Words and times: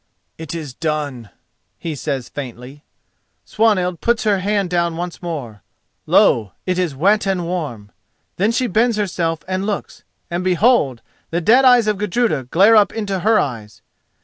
"It 0.39 0.55
is 0.55 0.73
done!" 0.73 1.29
he 1.77 1.93
says 1.93 2.27
faintly. 2.27 2.83
Swanhild 3.45 4.01
puts 4.01 4.23
down 4.23 4.33
her 4.33 4.39
hand 4.39 4.73
once 4.97 5.21
more. 5.21 5.61
Lo! 6.07 6.53
it 6.65 6.79
is 6.79 6.95
wet 6.95 7.27
and 7.27 7.45
warm. 7.45 7.91
Then 8.37 8.51
she 8.51 8.65
bends 8.65 8.97
herself 8.97 9.43
and 9.47 9.67
looks, 9.67 10.03
and 10.31 10.43
behold! 10.43 11.03
the 11.29 11.39
dead 11.39 11.65
eyes 11.65 11.85
of 11.85 11.99
Gudruda 11.99 12.45
glare 12.45 12.75
up 12.75 12.91
into 12.91 13.19
her 13.19 13.37
eyes. 13.39 13.83